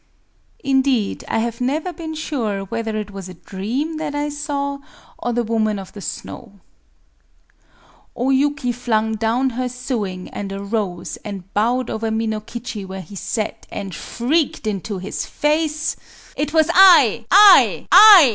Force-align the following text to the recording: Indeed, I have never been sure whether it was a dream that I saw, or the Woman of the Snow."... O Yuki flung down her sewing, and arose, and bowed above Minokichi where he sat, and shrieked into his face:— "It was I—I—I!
Indeed, 0.63 1.23
I 1.27 1.37
have 1.37 1.61
never 1.61 1.93
been 1.93 2.15
sure 2.15 2.61
whether 2.63 2.97
it 2.97 3.11
was 3.11 3.29
a 3.29 3.35
dream 3.35 3.97
that 3.97 4.15
I 4.15 4.29
saw, 4.29 4.79
or 5.19 5.31
the 5.31 5.43
Woman 5.43 5.77
of 5.77 5.93
the 5.93 6.01
Snow."... 6.01 6.53
O 8.15 8.31
Yuki 8.31 8.71
flung 8.71 9.13
down 9.13 9.51
her 9.51 9.69
sewing, 9.69 10.27
and 10.29 10.51
arose, 10.51 11.17
and 11.17 11.53
bowed 11.53 11.91
above 11.91 12.13
Minokichi 12.13 12.83
where 12.83 13.01
he 13.01 13.15
sat, 13.15 13.67
and 13.71 13.93
shrieked 13.93 14.65
into 14.65 14.97
his 14.97 15.27
face:— 15.27 15.95
"It 16.35 16.51
was 16.51 16.71
I—I—I! 16.73 17.85